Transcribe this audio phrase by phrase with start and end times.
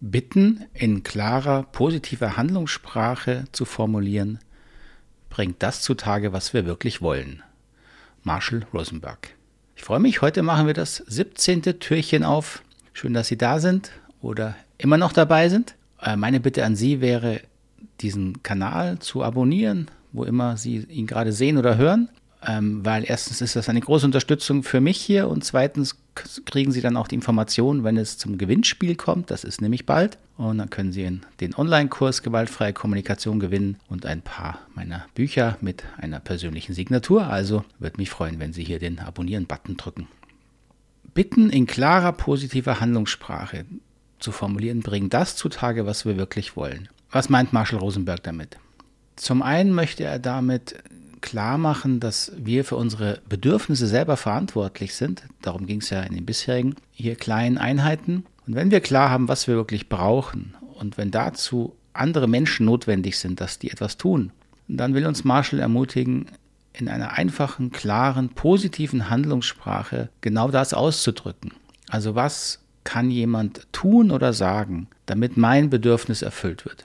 [0.00, 4.38] Bitten in klarer, positiver Handlungssprache zu formulieren,
[5.28, 7.42] bringt das zutage, was wir wirklich wollen.
[8.22, 9.34] Marshall Rosenberg.
[9.74, 11.62] Ich freue mich, heute machen wir das 17.
[11.80, 12.62] Türchen auf.
[12.92, 15.74] Schön, dass Sie da sind oder immer noch dabei sind.
[16.00, 17.40] Äh, meine Bitte an Sie wäre,
[18.00, 22.08] diesen Kanal zu abonnieren, wo immer Sie ihn gerade sehen oder hören
[22.46, 25.96] ähm, weil erstens ist das eine große Unterstützung für mich hier und zweitens
[26.46, 29.30] kriegen Sie dann auch die Informationen, wenn es zum Gewinnspiel kommt.
[29.30, 30.18] Das ist nämlich bald.
[30.36, 35.84] Und dann können Sie den Online-Kurs Gewaltfreie Kommunikation gewinnen und ein paar meiner Bücher mit
[35.96, 37.26] einer persönlichen Signatur.
[37.26, 40.06] Also würde mich freuen, wenn Sie hier den Abonnieren-Button drücken.
[41.14, 43.64] Bitten in klarer positiver Handlungssprache
[44.20, 46.88] zu formulieren, bringen das zutage, was wir wirklich wollen.
[47.10, 48.58] Was meint Marshall Rosenberg damit?
[49.16, 50.76] Zum einen möchte er damit
[51.20, 55.22] klar machen, dass wir für unsere Bedürfnisse selber verantwortlich sind.
[55.42, 58.24] Darum ging es ja in den bisherigen hier kleinen Einheiten.
[58.46, 63.18] Und wenn wir klar haben, was wir wirklich brauchen und wenn dazu andere Menschen notwendig
[63.18, 64.32] sind, dass die etwas tun,
[64.68, 66.26] dann will uns Marshall ermutigen,
[66.72, 71.52] in einer einfachen, klaren, positiven Handlungssprache genau das auszudrücken.
[71.88, 76.84] Also was kann jemand tun oder sagen, damit mein Bedürfnis erfüllt wird?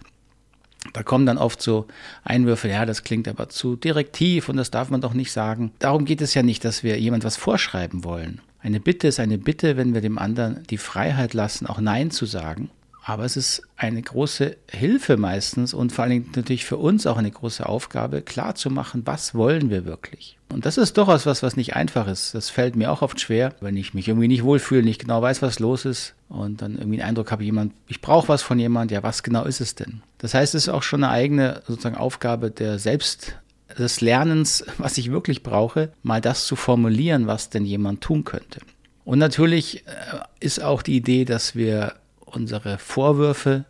[0.92, 1.88] Da kommen dann oft so
[2.24, 5.72] Einwürfe, ja, das klingt aber zu direktiv und das darf man doch nicht sagen.
[5.80, 8.42] Darum geht es ja nicht, dass wir jemand was vorschreiben wollen.
[8.60, 12.26] Eine Bitte ist eine Bitte, wenn wir dem anderen die Freiheit lassen, auch Nein zu
[12.26, 12.70] sagen.
[13.06, 17.18] Aber es ist eine große Hilfe meistens und vor allen Dingen natürlich für uns auch
[17.18, 20.38] eine große Aufgabe, klar zu machen, was wollen wir wirklich.
[20.54, 22.34] Und das ist durchaus was, was nicht einfach ist.
[22.34, 25.42] Das fällt mir auch oft schwer, wenn ich mich irgendwie nicht wohlfühle, nicht genau weiß,
[25.42, 28.90] was los ist und dann irgendwie den Eindruck habe, jemand, ich brauche was von jemand,
[28.90, 30.02] ja, was genau ist es denn?
[30.20, 33.36] Das heißt, es ist auch schon eine eigene sozusagen Aufgabe der Selbst
[33.78, 38.60] des Lernens, was ich wirklich brauche, mal das zu formulieren, was denn jemand tun könnte.
[39.04, 41.96] Und natürlich äh, ist auch die Idee, dass wir
[42.34, 43.66] unsere Vorwürfe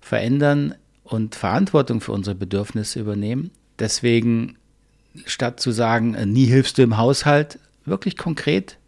[0.00, 3.50] verändern und Verantwortung für unsere Bedürfnisse übernehmen.
[3.78, 4.56] Deswegen,
[5.26, 8.78] statt zu sagen, äh, nie hilfst du im Haushalt, wirklich konkret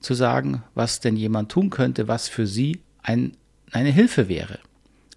[0.00, 3.32] zu sagen, was denn jemand tun könnte, was für sie ein,
[3.72, 4.58] eine Hilfe wäre.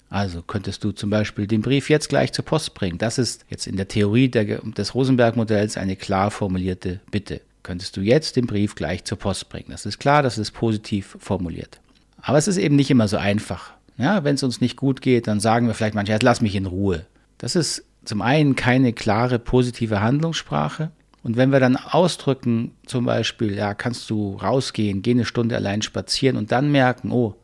[0.09, 2.97] Also könntest du zum Beispiel den Brief jetzt gleich zur Post bringen.
[2.97, 7.41] Das ist jetzt in der Theorie der, des Rosenberg-Modells eine klar formulierte Bitte.
[7.61, 9.69] Könntest du jetzt den Brief gleich zur Post bringen.
[9.69, 11.79] Das ist klar, das ist positiv formuliert.
[12.21, 13.71] Aber es ist eben nicht immer so einfach.
[13.97, 16.65] Ja, wenn es uns nicht gut geht, dann sagen wir vielleicht manchmal, lass mich in
[16.65, 17.05] Ruhe.
[17.37, 20.91] Das ist zum einen keine klare positive Handlungssprache.
[21.21, 25.81] Und wenn wir dann ausdrücken, zum Beispiel, ja, kannst du rausgehen, geh eine Stunde allein
[25.81, 27.35] spazieren und dann merken, oh,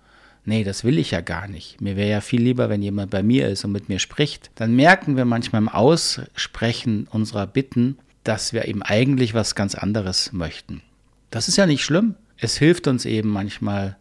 [0.46, 1.81] nee, das will ich ja gar nicht.
[1.81, 4.50] Mir wäre ja viel lieber, wenn jemand bei mir ist und mit mir spricht.
[4.56, 10.31] Dann merken wir manchmal im Aussprechen unserer Bitten, dass wir eben eigentlich was ganz anderes
[10.31, 10.81] möchten.
[11.30, 12.16] Das ist ja nicht schlimm.
[12.38, 13.97] Es hilft uns eben manchmal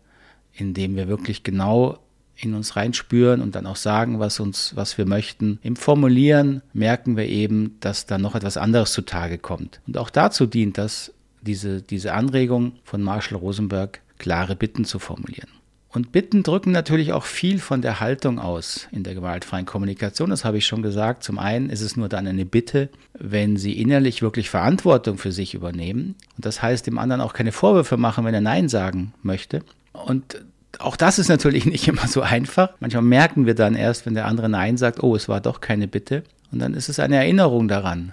[0.57, 1.99] indem wir wirklich genau
[2.37, 5.59] in uns reinspüren und dann auch sagen, was uns, was wir möchten.
[5.63, 9.81] Im Formulieren merken wir eben, dass da noch etwas anderes zutage kommt.
[9.87, 15.49] Und auch dazu dient das, diese, diese Anregung von Marshall Rosenberg, klare Bitten zu formulieren.
[15.95, 20.31] Und Bitten drücken natürlich auch viel von der Haltung aus in der gewaltfreien Kommunikation.
[20.31, 21.23] Das habe ich schon gesagt.
[21.23, 25.55] Zum einen ist es nur dann eine Bitte, wenn Sie innerlich wirklich Verantwortung für sich
[25.55, 26.17] übernehmen.
[26.37, 29.63] Und das heißt, dem anderen auch keine Vorwürfe machen, wenn er Nein sagen möchte.
[29.95, 30.45] Und
[30.79, 32.71] auch das ist natürlich nicht immer so einfach.
[32.81, 35.89] Manchmal merken wir dann erst, wenn der andere Nein sagt, oh, es war doch keine
[35.89, 36.25] Bitte.
[36.53, 38.13] Und dann ist es eine Erinnerung daran,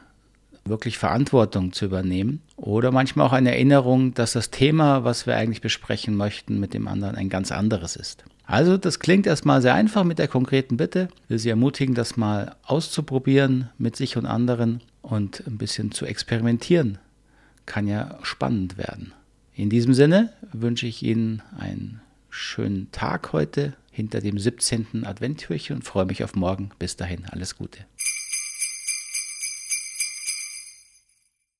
[0.65, 2.41] wirklich Verantwortung zu übernehmen.
[2.55, 6.87] Oder manchmal auch eine Erinnerung, dass das Thema, was wir eigentlich besprechen möchten, mit dem
[6.87, 8.23] anderen ein ganz anderes ist.
[8.45, 11.07] Also das klingt erstmal sehr einfach mit der konkreten Bitte.
[11.23, 16.05] Ich will Sie ermutigen, das mal auszuprobieren mit sich und anderen und ein bisschen zu
[16.05, 16.97] experimentieren.
[17.65, 19.13] Kann ja spannend werden.
[19.61, 22.01] In diesem Sinne wünsche ich Ihnen einen
[22.31, 25.05] schönen Tag heute hinter dem 17.
[25.05, 26.71] Adventtürchen und freue mich auf morgen.
[26.79, 27.85] Bis dahin, alles Gute.